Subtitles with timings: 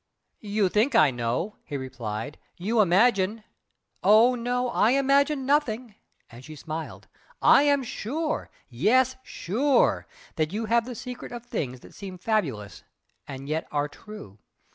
[0.39, 3.43] "You think I know!" he replied "You imagine"
[4.03, 5.93] "Oh, no, I imagine nothing!"
[6.27, 7.07] and she smiled
[7.39, 10.07] "I am sure yes, SURE!
[10.37, 12.83] that you have the secret of things that seem fabulous
[13.27, 14.39] and yet are true!